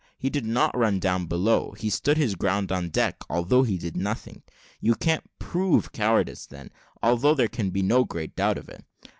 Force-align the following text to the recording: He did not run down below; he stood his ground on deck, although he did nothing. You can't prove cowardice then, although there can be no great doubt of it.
He 0.17 0.31
did 0.31 0.47
not 0.47 0.75
run 0.75 0.97
down 0.99 1.27
below; 1.27 1.73
he 1.77 1.91
stood 1.91 2.17
his 2.17 2.33
ground 2.33 2.71
on 2.71 2.89
deck, 2.89 3.17
although 3.29 3.61
he 3.61 3.77
did 3.77 3.95
nothing. 3.95 4.41
You 4.79 4.95
can't 4.95 5.29
prove 5.37 5.91
cowardice 5.91 6.47
then, 6.47 6.71
although 7.03 7.35
there 7.35 7.47
can 7.47 7.69
be 7.69 7.83
no 7.83 8.03
great 8.03 8.35
doubt 8.35 8.57
of 8.57 8.67
it. 8.67 8.83